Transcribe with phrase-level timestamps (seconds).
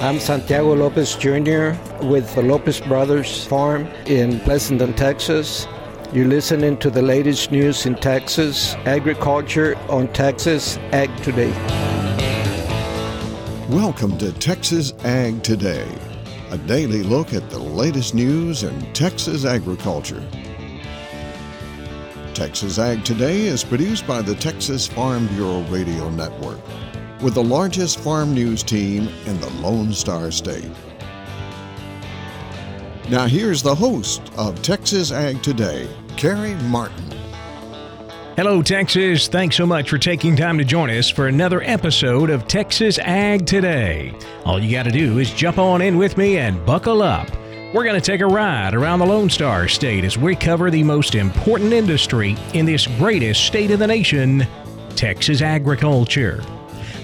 [0.00, 1.72] I'm Santiago Lopez Jr.
[2.06, 5.66] with the Lopez Brothers Farm in Pleasanton, Texas.
[6.12, 11.50] You're listening to the latest news in Texas agriculture on Texas Ag Today.
[13.68, 15.92] Welcome to Texas Ag Today,
[16.52, 20.24] a daily look at the latest news in Texas agriculture.
[22.34, 26.60] Texas Ag Today is produced by the Texas Farm Bureau Radio Network
[27.22, 30.70] with the largest farm news team in the Lone Star State.
[33.08, 37.10] Now, here's the host of Texas Ag Today, Carey Martin.
[38.36, 39.26] Hello, Texas.
[39.26, 43.46] Thanks so much for taking time to join us for another episode of Texas Ag
[43.46, 44.14] Today.
[44.44, 47.28] All you got to do is jump on in with me and buckle up.
[47.74, 50.84] We're going to take a ride around the Lone Star State as we cover the
[50.84, 54.46] most important industry in this greatest state of the nation,
[54.94, 56.44] Texas agriculture.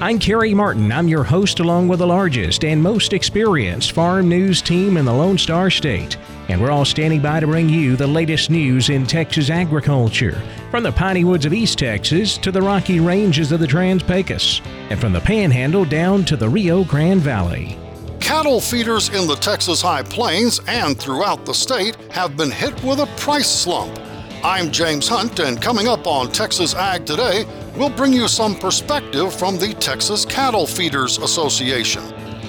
[0.01, 0.91] I'm Carey Martin.
[0.91, 5.13] I'm your host, along with the largest and most experienced farm news team in the
[5.13, 6.17] Lone Star State.
[6.49, 10.43] And we're all standing by to bring you the latest news in Texas agriculture,
[10.73, 14.61] from the piney woods of East Texas to the rocky ranges of the Trans Pecos,
[14.91, 17.79] and from the Panhandle down to the Rio Grande Valley.
[18.19, 22.99] Cattle feeders in the Texas High Plains and throughout the state have been hit with
[22.99, 23.97] a price slump.
[24.43, 29.35] I'm James Hunt, and coming up on Texas Ag Today, we'll bring you some perspective
[29.35, 32.03] from the Texas Cattle Feeders Association.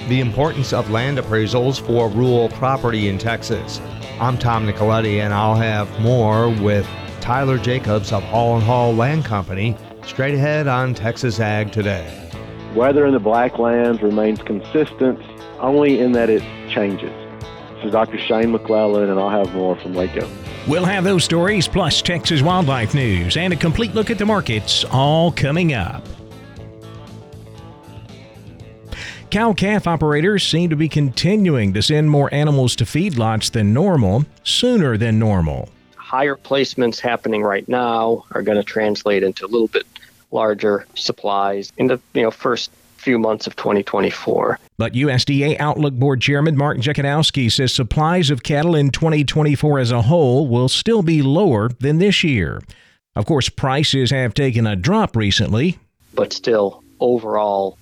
[0.08, 3.80] The importance of land appraisals for rural property in Texas.
[4.20, 6.86] I'm Tom Nicoletti, and I'll have more with
[7.20, 12.30] Tyler Jacobs of Hall and Hall Land Company straight ahead on Texas Ag Today.
[12.76, 15.20] Weather in the Blacklands remains consistent
[15.58, 17.10] only in that it changes.
[17.76, 18.18] This is Dr.
[18.18, 20.28] Shane McLellan, and I'll have more from Waco.
[20.66, 24.84] We'll have those stories plus Texas wildlife news and a complete look at the markets
[24.90, 26.04] all coming up.
[29.30, 34.24] Cow calf operators seem to be continuing to send more animals to feedlots than normal,
[34.42, 35.68] sooner than normal.
[35.94, 39.86] Higher placements happening right now are going to translate into a little bit
[40.32, 42.70] larger supplies in the you know first
[43.06, 44.58] few months of 2024.
[44.78, 50.02] But USDA Outlook Board Chairman Mark Jekanowski says supplies of cattle in 2024 as a
[50.02, 52.60] whole will still be lower than this year.
[53.14, 55.78] Of course, prices have taken a drop recently.
[56.14, 57.78] But still, overall,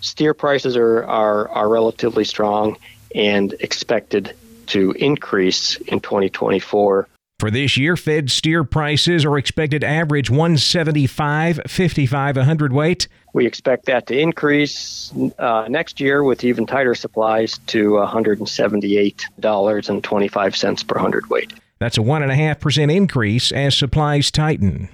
[0.00, 2.78] steer prices are, are, are relatively strong
[3.14, 4.34] and expected
[4.68, 7.08] to increase in 2024.
[7.38, 13.06] For this year, fed steer prices are expected to average 175.55 a hundredweight.
[13.34, 20.98] We expect that to increase uh, next year with even tighter supplies to $178.25 per
[20.98, 21.54] hundredweight.
[21.78, 24.90] That's a 1.5% increase as supplies tighten.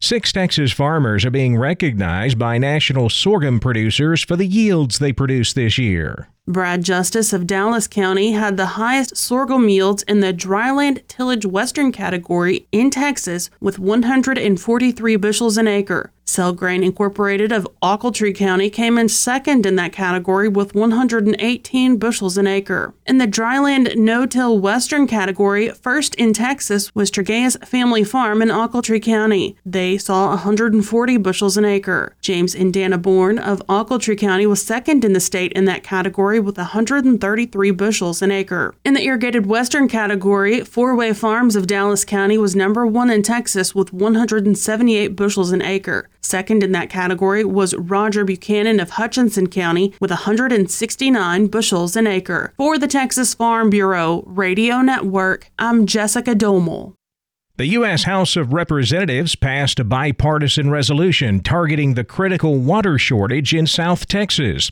[0.00, 5.54] Six Texas farmers are being recognized by national sorghum producers for the yields they produced
[5.54, 6.28] this year.
[6.46, 11.90] Brad Justice of Dallam County had the highest sorghum yields in the dryland tillage western
[11.90, 16.12] category in Texas with 143 bushels an acre.
[16.56, 22.46] Grain Incorporated of Ochiltree County came in second in that category with 118 bushels an
[22.46, 22.92] acre.
[23.06, 29.02] In the dryland no-till western category, first in Texas was Tregeas Family Farm in Ochiltree
[29.02, 29.56] County.
[29.64, 32.16] They saw 140 bushels an acre.
[32.20, 36.40] James and Dana Bourne of Ochiltree County was second in the state in that category
[36.40, 38.74] with 133 bushels an acre.
[38.84, 43.22] In the irrigated western category, Four Way Farms of Dallam County was number one in
[43.22, 46.08] Texas with 178 bushels an acre.
[46.24, 52.54] Second in that category was Roger Buchanan of Hutchinson County with 169 bushels an acre.
[52.56, 56.94] For the Texas Farm Bureau Radio Network, I'm Jessica Domel.
[57.56, 58.04] The U.S.
[58.04, 64.70] House of Representatives passed a bipartisan resolution targeting the critical water shortage in South Texas.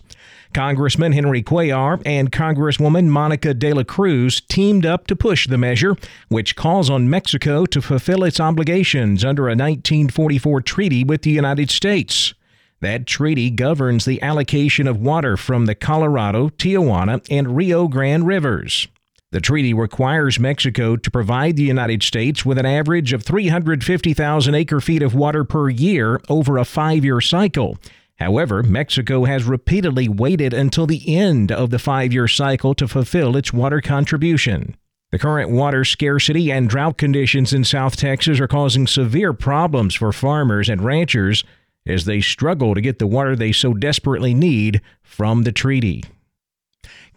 [0.52, 5.96] Congressman Henry Cuellar and Congresswoman Monica de la Cruz teamed up to push the measure,
[6.28, 11.70] which calls on Mexico to fulfill its obligations under a 1944 treaty with the United
[11.70, 12.34] States.
[12.80, 18.88] That treaty governs the allocation of water from the Colorado, Tijuana, and Rio Grande rivers.
[19.32, 24.80] The treaty requires Mexico to provide the United States with an average of 350,000 acre
[24.80, 27.78] feet of water per year over a five year cycle,
[28.22, 33.36] However, Mexico has repeatedly waited until the end of the five year cycle to fulfill
[33.36, 34.76] its water contribution.
[35.10, 40.12] The current water scarcity and drought conditions in South Texas are causing severe problems for
[40.12, 41.42] farmers and ranchers
[41.84, 46.04] as they struggle to get the water they so desperately need from the treaty.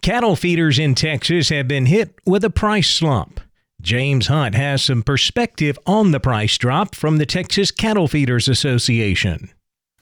[0.02, 3.40] Cattle feeders in Texas have been hit with a price slump.
[3.80, 9.50] James Hunt has some perspective on the price drop from the Texas Cattle Feeders Association.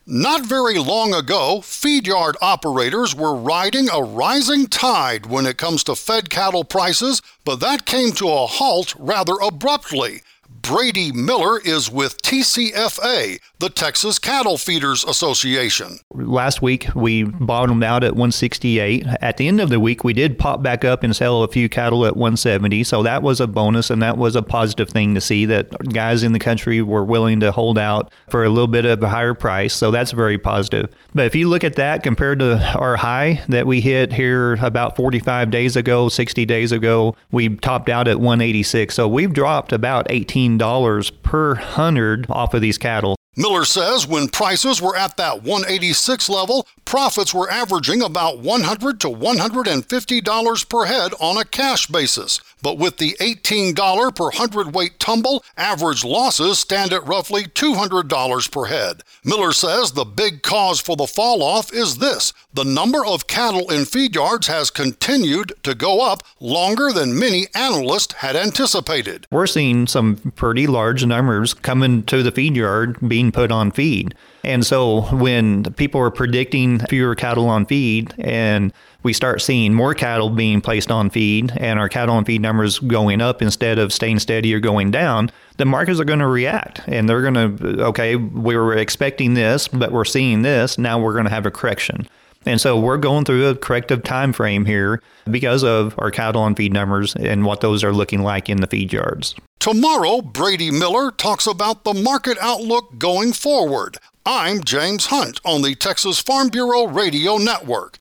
[0.06, 5.82] Not very long ago, feed yard operators were riding a rising tide when it comes
[5.84, 10.20] to fed cattle prices, but that came to a halt rather abruptly.
[10.66, 15.98] Brady Miller is with TCFA, the Texas Cattle Feeders Association.
[16.14, 19.04] Last week we bottomed out at 168.
[19.20, 21.68] At the end of the week, we did pop back up and sell a few
[21.68, 22.82] cattle at 170.
[22.84, 26.22] So that was a bonus and that was a positive thing to see that guys
[26.22, 29.34] in the country were willing to hold out for a little bit of a higher
[29.34, 29.74] price.
[29.74, 30.88] So that's very positive.
[31.14, 34.96] But if you look at that compared to our high that we hit here about
[34.96, 38.94] 45 days ago, 60 days ago, we topped out at 186.
[38.94, 43.16] So we've dropped about 18 dollars per hundred off of these cattle.
[43.36, 49.08] Miller says when prices were at that 186 level, profits were averaging about 100 to
[49.08, 52.38] $150 per head on a cash basis.
[52.62, 59.02] But with the $18 per hundredweight tumble, average losses stand at roughly $200 per head.
[59.24, 63.72] Miller says the big cause for the fall off is this the number of cattle
[63.72, 69.26] in feed yards has continued to go up longer than many analysts had anticipated.
[69.32, 74.14] We're seeing some pretty large numbers coming to the feed yard being put on feed.
[74.44, 78.72] And so when people are predicting fewer cattle on feed and
[79.02, 82.78] we start seeing more cattle being placed on feed and our cattle on feed numbers
[82.78, 86.80] going up instead of staying steady or going down, the markets are going to react
[86.86, 90.78] and they're going to, okay, we were expecting this, but we're seeing this.
[90.78, 92.08] Now we're going to have a correction.
[92.46, 96.54] And so we're going through a corrective time frame here because of our cattle on
[96.54, 99.34] feed numbers and what those are looking like in the feed yards.
[99.60, 103.96] Tomorrow, Brady Miller talks about the market outlook going forward.
[104.26, 107.98] I'm James Hunt on the Texas Farm Bureau Radio Network.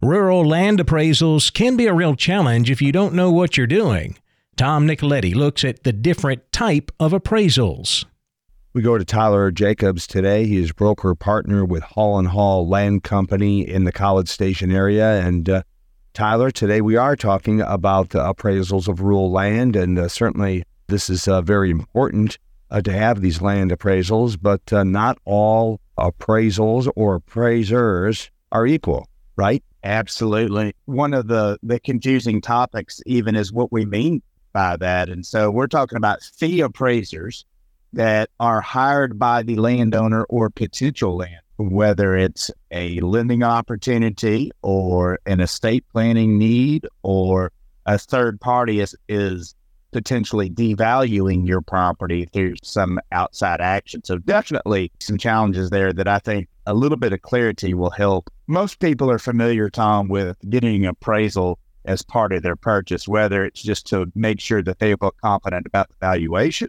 [0.00, 4.16] Rural land appraisals can be a real challenge if you don't know what you're doing.
[4.56, 8.04] Tom Nicoletti looks at the different type of appraisals.
[8.74, 10.46] We go to Tyler Jacobs today.
[10.46, 15.20] He is broker partner with Hall and Hall Land Company in the College Station area.
[15.20, 15.62] And uh,
[16.14, 21.10] Tyler, today we are talking about the appraisals of rural land, and uh, certainly this
[21.10, 22.38] is uh, very important
[22.70, 24.38] uh, to have these land appraisals.
[24.40, 29.62] But uh, not all appraisals or appraisers are equal, right?
[29.84, 30.74] Absolutely.
[30.86, 34.22] One of the, the confusing topics, even, is what we mean
[34.52, 35.08] by that.
[35.08, 37.44] And so we're talking about fee appraisers
[37.92, 45.18] that are hired by the landowner or potential land, whether it's a lending opportunity or
[45.26, 47.52] an estate planning need or
[47.86, 49.54] a third party is, is
[49.96, 54.04] potentially devaluing your property through some outside action.
[54.04, 58.28] So definitely some challenges there that I think a little bit of clarity will help.
[58.46, 63.62] Most people are familiar, Tom, with getting appraisal as part of their purchase, whether it's
[63.62, 66.68] just to make sure that they feel confident about the valuation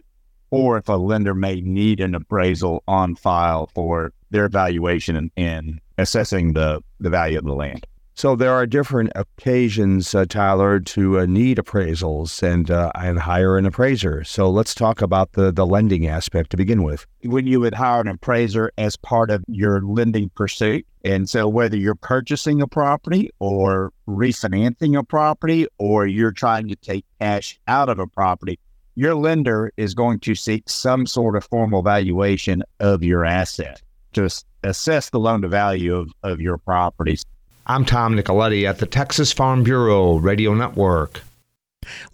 [0.50, 5.80] or if a lender may need an appraisal on file for their valuation and, and
[5.98, 7.86] assessing the, the value of the land.
[8.18, 13.56] So there are different occasions, uh, Tyler, to uh, need appraisals and uh, and hire
[13.56, 14.24] an appraiser.
[14.24, 17.06] So let's talk about the the lending aspect to begin with.
[17.22, 21.76] When you would hire an appraiser as part of your lending pursuit, and so whether
[21.76, 27.88] you're purchasing a property or refinancing a property, or you're trying to take cash out
[27.88, 28.58] of a property,
[28.96, 33.80] your lender is going to seek some sort of formal valuation of your asset
[34.14, 34.28] to
[34.64, 37.24] assess the loan to value of, of your properties.
[37.70, 41.20] I'm Tom Nicoletti at the Texas Farm Bureau Radio Network.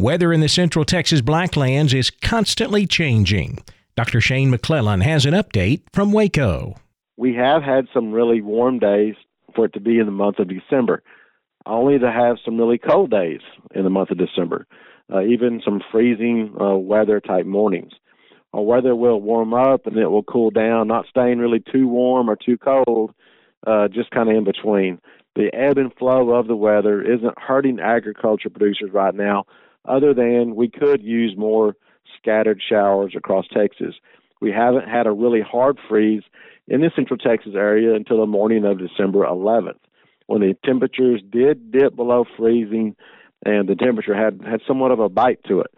[0.00, 3.62] Weather in the central Texas Blacklands is constantly changing.
[3.94, 4.20] Dr.
[4.20, 6.74] Shane McLellan has an update from Waco.
[7.16, 9.14] We have had some really warm days
[9.54, 11.04] for it to be in the month of December,
[11.66, 13.40] only to have some really cold days
[13.76, 14.66] in the month of December,
[15.14, 17.92] uh, even some freezing uh, weather type mornings.
[18.52, 22.28] Our weather will warm up and it will cool down, not staying really too warm
[22.28, 23.14] or too cold,
[23.64, 24.98] uh, just kind of in between
[25.34, 29.44] the ebb and flow of the weather isn't hurting agriculture producers right now,
[29.84, 31.76] other than we could use more
[32.18, 33.94] scattered showers across Texas.
[34.40, 36.22] We haven't had a really hard freeze
[36.68, 39.78] in the central Texas area until the morning of December 11th,
[40.26, 42.96] when the temperatures did dip below freezing
[43.44, 45.70] and the temperature had, had somewhat of a bite to it.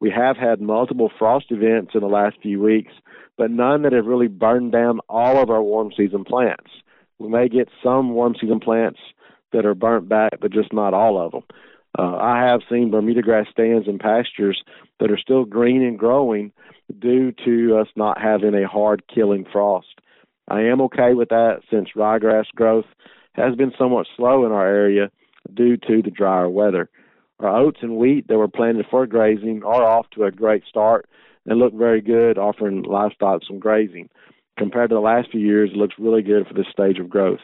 [0.00, 2.92] We have had multiple frost events in the last few weeks,
[3.38, 6.70] but none that have really burned down all of our warm season plants.
[7.24, 8.98] We may get some warm season plants
[9.52, 11.42] that are burnt back, but just not all of them.
[11.98, 14.62] Uh, I have seen Bermuda grass stands and pastures
[15.00, 16.52] that are still green and growing
[16.98, 20.00] due to us not having a hard killing frost.
[20.48, 22.84] I am okay with that since ryegrass growth
[23.32, 25.10] has been somewhat slow in our area
[25.54, 26.90] due to the drier weather.
[27.40, 31.08] Our oats and wheat that were planted for grazing are off to a great start
[31.46, 34.10] and look very good, offering livestock some grazing.
[34.56, 37.40] Compared to the last few years, it looks really good for this stage of growth.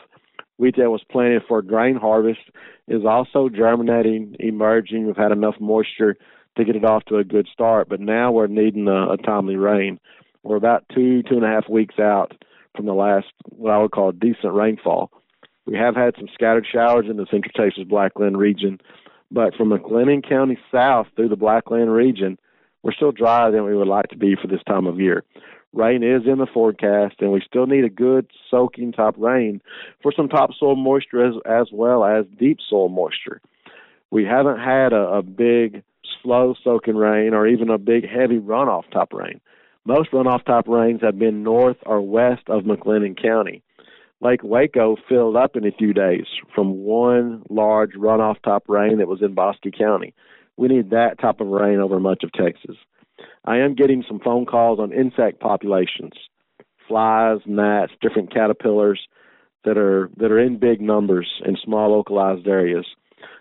[0.58, 2.40] Wheat that was planted for grain harvest
[2.86, 5.06] is also germinating, emerging.
[5.06, 6.16] We've had enough moisture
[6.56, 9.56] to get it off to a good start, but now we're needing a, a timely
[9.56, 9.98] rain.
[10.42, 12.32] We're about two, two and a half weeks out
[12.76, 15.10] from the last, what I would call decent rainfall.
[15.66, 18.80] We have had some scattered showers in the Central Texas Blackland region,
[19.30, 22.38] but from McLennan County south through the Blackland region,
[22.82, 25.24] we're still drier than we would like to be for this time of year.
[25.72, 29.62] Rain is in the forecast, and we still need a good soaking top rain
[30.02, 33.40] for some topsoil moisture as, as well as deep soil moisture.
[34.10, 35.82] We haven't had a, a big
[36.22, 39.40] slow soaking rain or even a big heavy runoff top rain.
[39.84, 43.62] Most runoff top rains have been north or west of McLennan County.
[44.20, 49.08] Lake Waco filled up in a few days from one large runoff top rain that
[49.08, 50.14] was in Bosque County.
[50.56, 52.76] We need that type of rain over much of Texas.
[53.44, 56.12] I am getting some phone calls on insect populations,
[56.87, 59.00] flies, gnats, different caterpillars
[59.64, 62.87] that are that are in big numbers in small localized areas.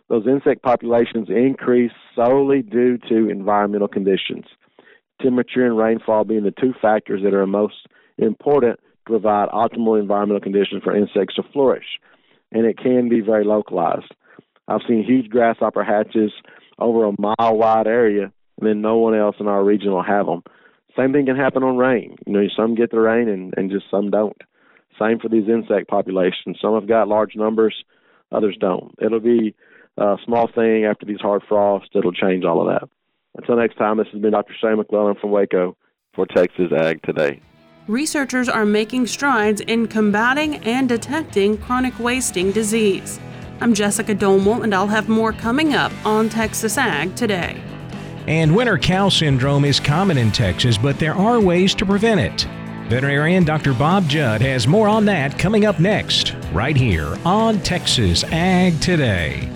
[0.10, 4.46] Those insect populations increase solely due to environmental conditions
[5.22, 7.76] temperature and rainfall being the two factors that are most
[8.18, 11.86] important to provide optimal environmental conditions for insects to flourish.
[12.52, 14.14] And it can be very localized.
[14.68, 16.32] I've seen huge grasshopper hatches
[16.78, 20.26] over a mile wide area, and then no one else in our region will have
[20.26, 20.44] them.
[20.98, 22.16] Same thing can happen on rain.
[22.26, 24.38] You know, some get the rain and, and just some don't.
[25.00, 26.58] Same for these insect populations.
[26.62, 27.76] Some have got large numbers,
[28.32, 28.94] others don't.
[29.02, 29.56] It'll be
[29.98, 31.90] a small thing after these hard frosts.
[31.96, 32.90] It'll change all of that.
[33.36, 34.54] Until next time, this has been Dr.
[34.60, 35.78] Shane McLellan from Waco
[36.14, 37.42] for Texas Ag Today.
[37.88, 43.20] Researchers are making strides in combating and detecting chronic wasting disease.
[43.62, 47.62] I'm Jessica Domel, and I'll have more coming up on Texas Ag Today.
[48.28, 52.48] And winter cow syndrome is common in Texas, but there are ways to prevent it.
[52.90, 53.74] Veterinarian Dr.
[53.74, 59.48] Bob Judd has more on that coming up next, right here on Texas Ag Today.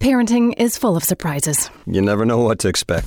[0.00, 1.70] Parenting is full of surprises.
[1.86, 3.06] You never know what to expect.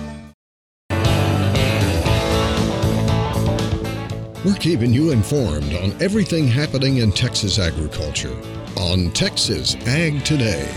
[4.43, 8.35] We're keeping you informed on everything happening in Texas agriculture
[8.75, 10.67] on Texas Ag Today.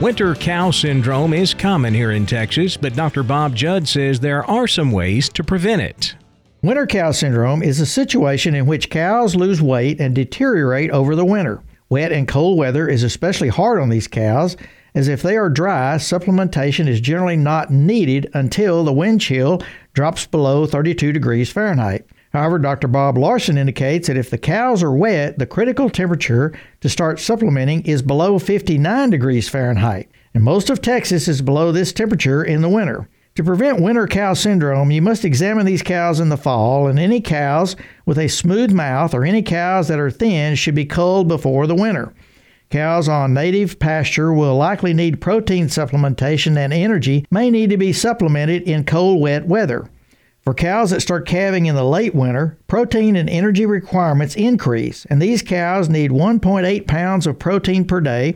[0.00, 3.22] Winter cow syndrome is common here in Texas, but Dr.
[3.22, 6.14] Bob Judd says there are some ways to prevent it.
[6.62, 11.26] Winter cow syndrome is a situation in which cows lose weight and deteriorate over the
[11.26, 11.62] winter.
[11.90, 14.56] Wet and cold weather is especially hard on these cows,
[14.94, 19.60] as if they are dry, supplementation is generally not needed until the wind chill
[19.92, 22.06] drops below 32 degrees Fahrenheit.
[22.34, 22.88] However, Dr.
[22.88, 27.82] Bob Larson indicates that if the cows are wet, the critical temperature to start supplementing
[27.82, 32.68] is below 59 degrees Fahrenheit, and most of Texas is below this temperature in the
[32.68, 33.08] winter.
[33.36, 37.20] To prevent winter cow syndrome, you must examine these cows in the fall, and any
[37.20, 41.68] cows with a smooth mouth or any cows that are thin should be culled before
[41.68, 42.12] the winter.
[42.68, 47.92] Cows on native pasture will likely need protein supplementation, and energy may need to be
[47.92, 49.88] supplemented in cold, wet weather.
[50.44, 55.20] For cows that start calving in the late winter, protein and energy requirements increase, and
[55.20, 58.34] these cows need 1.8 pounds of protein per day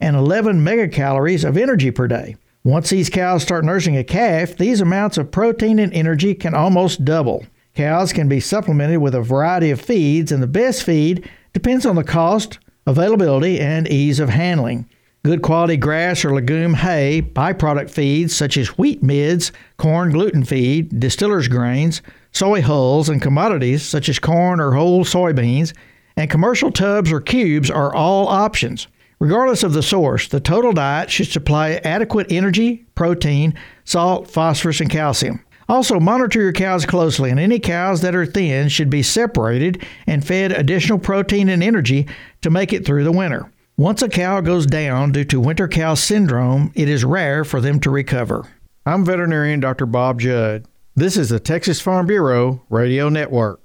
[0.00, 2.36] and 11 megacalories of energy per day.
[2.64, 7.04] Once these cows start nursing a calf, these amounts of protein and energy can almost
[7.04, 7.44] double.
[7.74, 11.94] Cows can be supplemented with a variety of feeds, and the best feed depends on
[11.94, 14.88] the cost, availability, and ease of handling.
[15.22, 20.98] Good quality grass or legume hay, byproduct feeds such as wheat midds, corn gluten feed,
[20.98, 22.00] distiller's grains,
[22.32, 25.74] soy hulls, and commodities such as corn or whole soybeans,
[26.16, 28.86] and commercial tubs or cubes are all options.
[29.18, 33.52] Regardless of the source, the total diet should supply adequate energy, protein,
[33.84, 35.44] salt, phosphorus, and calcium.
[35.68, 40.26] Also, monitor your cows closely, and any cows that are thin should be separated and
[40.26, 42.08] fed additional protein and energy
[42.40, 43.50] to make it through the winter.
[43.80, 47.80] Once a cow goes down due to winter cow syndrome, it is rare for them
[47.80, 48.46] to recover.
[48.84, 49.86] I'm veterinarian Dr.
[49.86, 50.66] Bob Judd.
[50.94, 53.58] This is the Texas Farm Bureau Radio Network.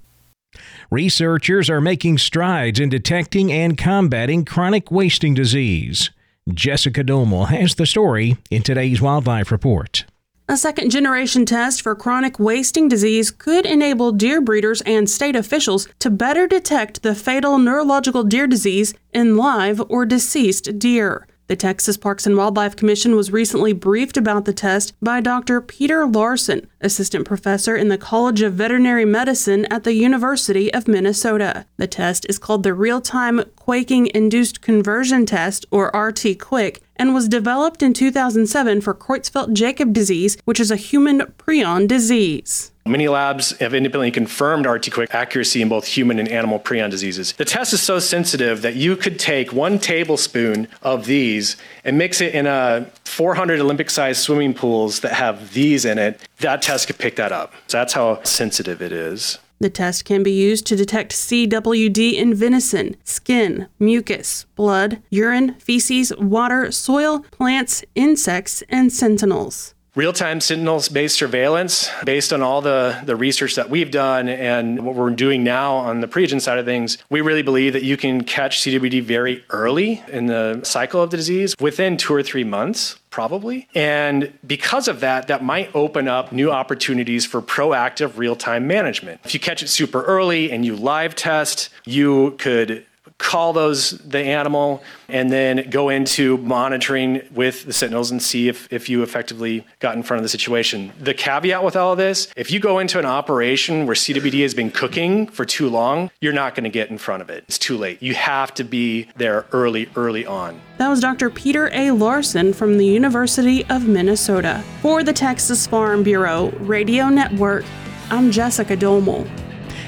[0.90, 6.12] Researchers are making strides in detecting and combating chronic wasting disease.
[6.48, 10.06] Jessica Domel has the story in today's Wildlife Report.
[10.48, 15.88] A second generation test for chronic wasting disease could enable deer breeders and state officials
[15.98, 21.26] to better detect the fatal neurological deer disease in live or deceased deer.
[21.48, 25.62] The Texas Parks and Wildlife Commission was recently briefed about the test by Dr.
[25.62, 31.66] Peter Larsen, assistant professor in the College of Veterinary Medicine at the University of Minnesota.
[31.78, 37.28] The test is called the Real Time Quaking Induced Conversion Test, or RT-QUIC, and was
[37.28, 42.72] developed in 2007 for Creutzfeldt-Jakob disease, which is a human prion disease.
[42.88, 47.34] Many labs have independently confirmed RT-QUIC accuracy in both human and animal prion diseases.
[47.34, 52.22] The test is so sensitive that you could take one tablespoon of these and mix
[52.22, 56.22] it in uh, a 400 Olympic-sized swimming pools that have these in it.
[56.42, 57.54] That test could pick that up.
[57.66, 59.40] So that's how sensitive it is.
[59.60, 66.12] The test can be used to detect CWD in venison, skin, mucus, blood, urine, feces,
[66.18, 73.02] water, soil, plants, insects, and sentinels real time sentinels based surveillance based on all the,
[73.06, 76.66] the research that we've done and what we're doing now on the preagent side of
[76.66, 76.98] things.
[77.10, 81.18] We really believe that you can catch CWD very early in the cycle of the
[81.18, 83.00] disease within two or three months.
[83.10, 83.70] Probably.
[83.74, 89.22] And because of that, that might open up new opportunities for proactive real time management.
[89.24, 92.86] If you catch it super early and you live test, you could
[93.18, 98.72] call those the animal and then go into monitoring with the sentinels and see if,
[98.74, 100.92] if you effectively got in front of the situation.
[101.00, 104.54] The caveat with all of this if you go into an operation where cwd has
[104.54, 107.46] been cooking for too long you're not going to get in front of it.
[107.48, 108.02] It's too late.
[108.02, 110.60] You have to be there early early on.
[110.78, 111.92] That was dr peter a.
[111.92, 114.64] Larsen from the university of minnesota.
[114.82, 117.64] For the texas farm bureau radio network
[118.10, 119.28] i'm jessica domel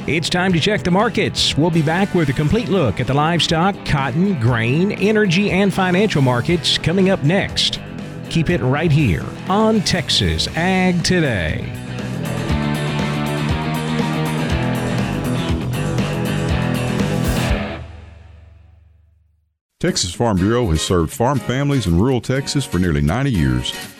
[0.07, 1.57] it's time to check the markets.
[1.57, 6.21] We'll be back with a complete look at the livestock, cotton, grain, energy, and financial
[6.21, 7.81] markets coming up next.
[8.29, 11.73] Keep it right here on Texas Ag Today.
[19.79, 23.96] Texas Farm Bureau has served farm families in rural Texas for nearly 90 years.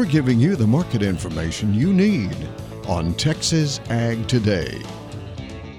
[0.00, 2.34] We're giving you the market information you need
[2.88, 4.80] on Texas Ag Today.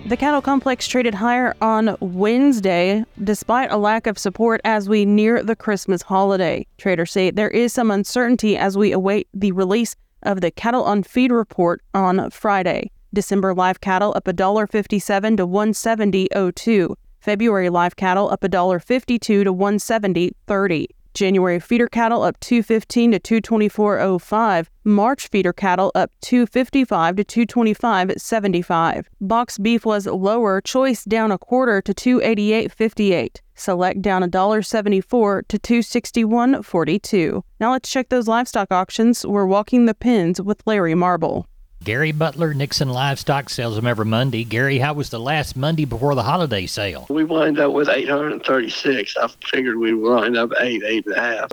[0.05, 5.41] The cattle complex traded higher on Wednesday despite a lack of support as we near
[5.41, 6.67] the Christmas holiday.
[6.77, 11.01] Traders say there is some uncertainty as we await the release of the cattle on
[11.01, 12.91] feed report on Friday.
[13.12, 16.95] December live cattle up $1.57 to 170.02.
[17.21, 20.86] February live cattle up $1.52 to 170.30.
[21.13, 24.67] January feeder cattle up 215 to 224.05.
[24.84, 29.06] March feeder cattle up 255 to 225.75.
[29.19, 33.38] Box beef was lower, choice down a quarter to 288.58.
[33.56, 37.43] Select down $1.74 to 261.42.
[37.60, 39.26] Now let's check those livestock auctions.
[39.26, 41.47] We're walking the pins with Larry Marble.
[41.84, 44.44] Gary Butler, Nixon Livestock sells them every Monday.
[44.44, 47.08] Gary, how was the last Monday before the holiday sale?
[47.10, 49.17] We wind up with 836.
[49.17, 51.52] I figured we wind up eight, eight and a half.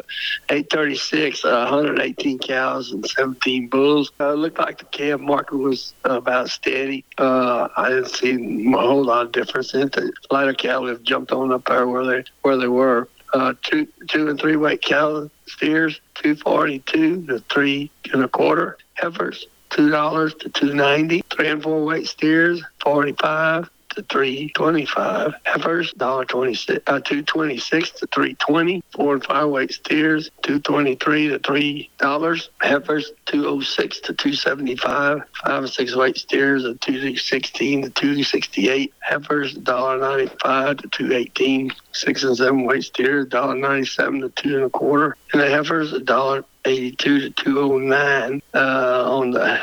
[0.50, 4.12] 836, uh, 118 cows and 17 bulls.
[4.20, 7.06] Uh, looked like the calf market was about steady.
[7.16, 9.88] Uh, I didn't see a whole lot of difference in.
[9.88, 13.08] The lighter cattle have jumped on up there where they where they were.
[13.32, 19.46] Uh, two two and three weight cow steers, 242 to three and a quarter heifers
[19.70, 21.22] two dollars to two ninety.
[21.30, 25.34] Three and four weight steers, forty five to three twenty five.
[25.44, 28.82] Heifers, dollar twenty six uh two twenty six to three twenty.
[28.92, 32.50] Four and five weight steers, two twenty three to three dollars.
[32.60, 35.22] Heifers, two oh six to two seventy five.
[35.44, 38.92] Five and six weight steers of two sixteen to two sixty eight.
[39.00, 41.72] Heifers, dollar ninety five to two eighteen.
[41.92, 45.16] Six and seven weight steers, dollar ninety seven to two and a quarter.
[45.32, 49.60] And the heifers, a dollar 82 to 209 uh, on the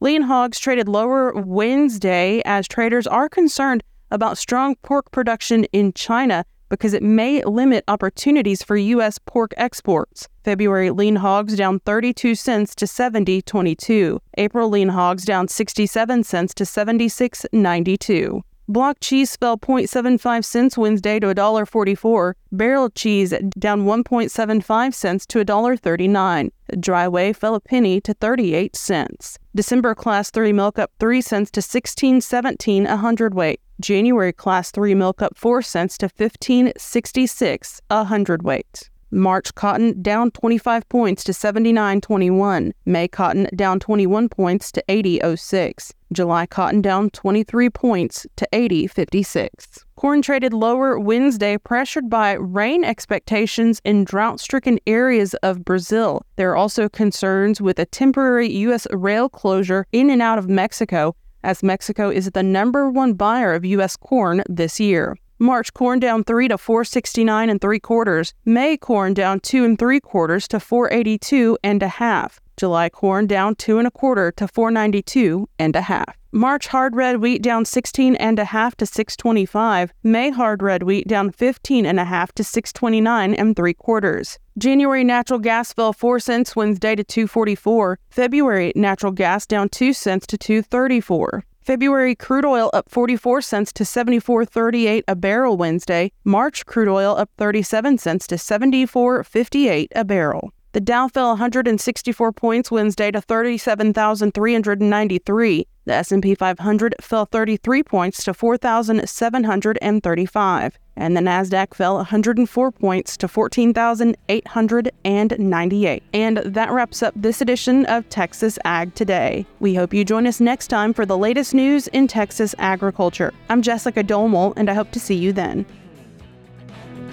[0.00, 6.44] Lean hogs traded lower Wednesday as traders are concerned about strong pork production in China
[6.70, 9.18] because it may limit opportunities for U.S.
[9.18, 10.28] pork exports.
[10.42, 14.18] February lean hogs down 32 cents to 70.22.
[14.38, 18.42] April lean hogs down 67 cents to 76.92.
[18.70, 22.34] Block cheese fell 0.75 cents Wednesday to $1.44.
[22.52, 26.50] Barrel cheese down 1.75 cents to $1.39.
[26.78, 29.40] Dry fell a penny to 38 cents.
[29.56, 33.60] December class 3 milk up 3 cents to 16.17 a hundredweight.
[33.80, 38.89] January class 3 milk up 4 cents to 15.66 a hundredweight.
[39.10, 42.72] March cotton down 25 points to 79.21.
[42.84, 45.92] May cotton down 21 points to 80.06.
[46.12, 49.84] July cotton down 23 points to 80.56.
[49.96, 56.22] Corn traded lower Wednesday, pressured by rain expectations in drought stricken areas of Brazil.
[56.36, 58.86] There are also concerns with a temporary U.S.
[58.92, 63.64] rail closure in and out of Mexico, as Mexico is the number one buyer of
[63.64, 63.96] U.S.
[63.96, 65.16] corn this year.
[65.42, 68.34] March corn down three to 469 and three quarters.
[68.44, 72.40] May corn down two and three quarters to 482 and a half.
[72.58, 76.14] July corn down two and a quarter to 492 and a half.
[76.30, 79.94] March hard red wheat down 16 and a half to 625.
[80.02, 84.38] May hard red wheat down 15 and a half to 629 and three quarters.
[84.58, 87.98] January natural gas fell 4 cents Wednesday to 244.
[88.10, 91.44] February natural gas down 2 cents to 234.
[91.60, 96.10] February crude oil up 44 cents to 74.38 a barrel Wednesday.
[96.24, 100.52] March crude oil up 37 cents to 74.58 a barrel.
[100.72, 105.66] The Dow fell 164 points Wednesday to 37,393.
[105.90, 113.26] The S&P 500 fell 33 points to 4,735, and the Nasdaq fell 104 points to
[113.26, 116.02] 14,898.
[116.12, 119.44] And that wraps up this edition of Texas Ag Today.
[119.58, 123.34] We hope you join us next time for the latest news in Texas agriculture.
[123.48, 125.66] I'm Jessica Domel, and I hope to see you then.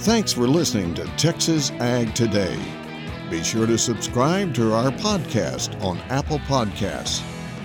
[0.02, 2.56] Thanks for listening to Texas Ag Today.
[3.32, 7.24] Be sure to subscribe to our podcast on Apple Podcasts,